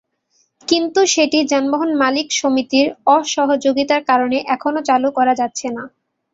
কিন্তু 0.67 0.99
সেটি 1.13 1.39
যানবাহন 1.51 1.91
মালিক 2.01 2.27
সমিতির 2.39 2.87
অসহযোগিতার 3.15 4.01
কারণে 4.09 4.37
এখনো 4.47 4.79
চালু 4.89 5.09
করা 5.17 5.33
যাচ্ছে 5.41 5.67
না। 5.75 5.83